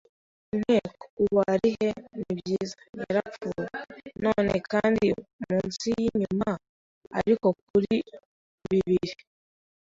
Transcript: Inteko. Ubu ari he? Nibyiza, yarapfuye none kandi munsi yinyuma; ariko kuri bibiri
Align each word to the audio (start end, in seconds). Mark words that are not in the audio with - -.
Inteko. 0.55 1.03
Ubu 1.23 1.37
ari 1.51 1.69
he? 1.79 1.89
Nibyiza, 2.19 2.75
yarapfuye 3.01 3.67
none 4.23 4.53
kandi 4.71 5.05
munsi 5.43 5.85
yinyuma; 5.99 6.51
ariko 7.19 7.47
kuri 7.67 7.95
bibiri 8.69 9.13